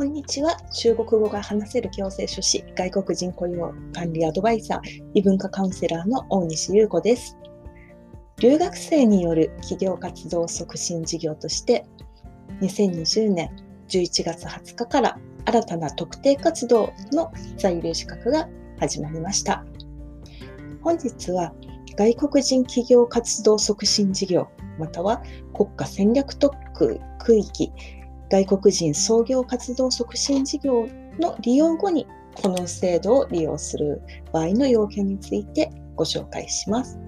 [0.00, 0.56] こんにちは。
[0.72, 4.80] 中国語が話せる強制書士、外国人雇用管理アドバイザー、
[5.12, 7.36] 異文化カウンセラーの大西優子です。
[8.38, 11.84] 留学生による企業活動促進事業として、
[12.62, 13.50] 2020年
[13.88, 19.66] 11月20日から新たな特定活動の在留資格が始まりました。
[20.80, 21.52] 本日は
[21.98, 27.70] 外国人企業活動促進事業または国家戦略特区区域
[28.30, 30.86] 外国人創業活動促進事業
[31.18, 32.06] の利用後に
[32.40, 34.00] この制度を利用する
[34.32, 36.98] 場合の要件についてご紹介します。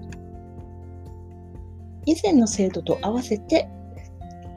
[2.05, 3.69] 以前の制度と合わせて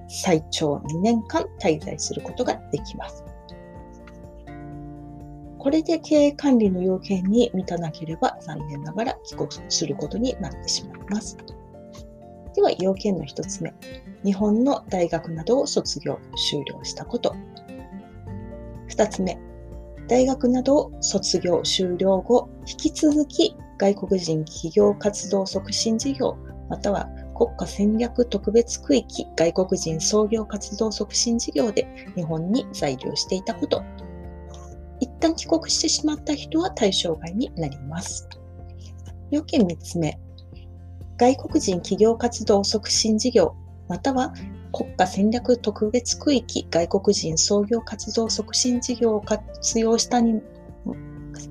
[0.09, 3.25] 最長2年間滞在することができます。
[5.59, 11.37] これで経営管理の要件に満たなければ残念ながら帰国することになってしまいます。
[12.57, 13.75] では要件の1つ目。
[14.25, 17.37] 日本の大学などを卒業、修了したこと。
[18.89, 19.39] 2つ目。
[20.09, 26.39] 大学などを卒業、修了後、引き続き外国人企業活動促進事業、
[26.71, 31.87] または国家戦略特別区域外国人創業活動促進事業で
[32.17, 33.83] 日本に在留していたこと。
[35.01, 38.27] 一旦帰国してしまった人は対象外になります。
[39.31, 40.19] 要件3つ目。
[41.19, 43.55] 外国人企業活動促進事業、
[43.89, 44.35] または
[44.73, 50.43] 国家戦略特別区域外国人創業活動促進事業を活用したに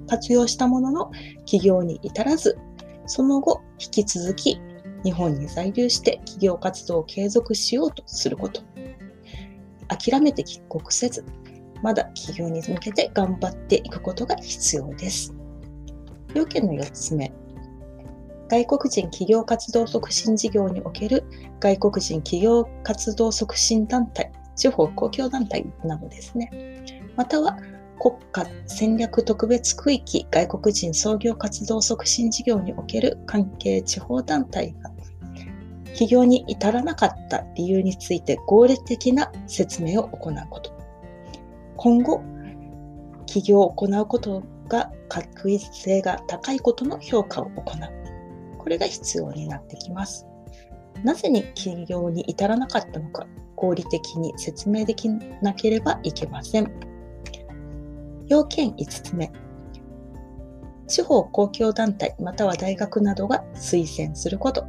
[0.07, 1.11] 活用したものの
[1.45, 2.59] 企業に至らず、
[3.07, 4.59] その後引き続き
[5.03, 8.61] 日本に在留して企業活動を継続しようとすること。
[9.87, 11.25] 諦めて帰国せず、
[11.81, 15.33] まだ企業に向けて頑張っていくことが必要です。
[16.35, 17.31] 要件の4つ目。
[18.49, 21.23] 外国人企業活動促進事業における
[21.59, 26.51] 外国人企業活動促進団体、地方公共団体などですね。
[27.15, 27.57] または
[27.99, 34.91] 国家戦略特別区域外国人創業活動促進事業における関係地方団体が
[35.87, 40.71] 企業に至らなかった理由について合理的な説明を行うこと。
[41.77, 42.21] 今後、
[43.25, 48.04] 起業を行うことが確実性が高いことの評価を行う。
[48.65, 50.25] これが必要になってきます。
[51.03, 56.71] なぜに起業に至らなかったのか、合理的に説明できなければいけません。
[58.25, 59.31] 要件5つ目。
[60.87, 64.65] 地方公共団体または大学などが推薦すること。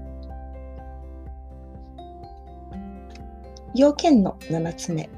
[3.74, 5.08] 要件の7つ目。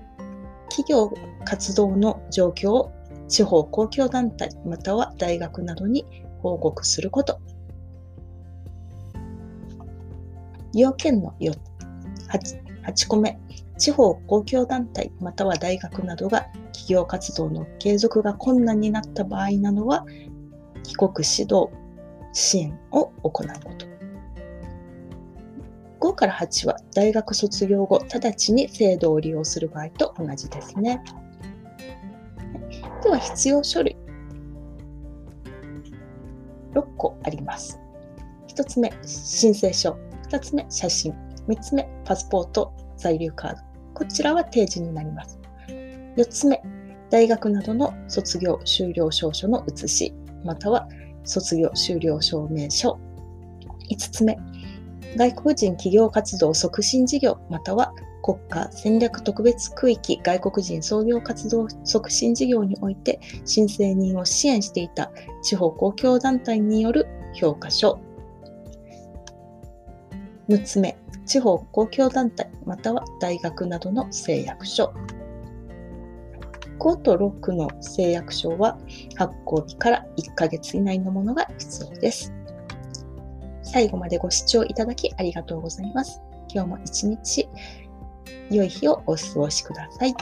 [0.68, 1.12] 企業
[1.44, 2.92] 活動の状況を
[3.26, 6.04] 地方公共団体または大学などに
[6.42, 7.40] 報告すること。
[10.80, 11.58] 要件の 8,
[12.86, 13.38] 8個目、
[13.78, 20.04] 地方公共団体または大学などが企業活動の継続が困難になった場合などは、
[20.82, 21.68] 帰国指導、
[22.32, 23.86] 支援を行うこと。
[26.00, 31.02] 5から8は大学卒業後、直ちに制度を利用する場合と同じですね。
[33.02, 33.96] では必要書類。
[36.74, 37.80] 6個あります。
[38.48, 39.96] 1つ目、申請書。
[40.30, 41.12] 2つ目、写真。
[41.48, 43.62] 3つ目、パスポート、在留カード。
[43.94, 45.38] こちらは提示になります。
[46.16, 46.62] 4つ目、
[47.10, 50.88] 大学などの卒業修了証書の写し、または
[51.24, 52.98] 卒業修了証明書。
[53.90, 54.36] 5つ目、
[55.16, 65.10] 外国人企業活動促進事業、または国家戦略特別区域外国人創業活動促進事業において申請人を支援していた
[65.42, 67.98] 地方公共団体による評価書
[70.48, 74.92] 6つ目、地方公共団体または大学などの誓約書。
[76.78, 78.78] 5と6の誓約書は
[79.16, 82.32] 発行日から1ヶ月以内のものが必要です。
[83.62, 86.22] 最後までご視聴いただきありがとうございます。
[86.50, 87.49] 今日も一日
[88.50, 90.14] 良い日をお過ごしください。